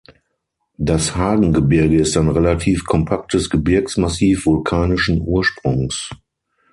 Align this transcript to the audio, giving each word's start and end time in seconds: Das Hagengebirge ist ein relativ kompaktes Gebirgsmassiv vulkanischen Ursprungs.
Das 0.79 1.15
Hagengebirge 1.15 1.99
ist 1.99 2.17
ein 2.17 2.27
relativ 2.27 2.83
kompaktes 2.85 3.51
Gebirgsmassiv 3.51 4.47
vulkanischen 4.47 5.21
Ursprungs. 5.21 6.09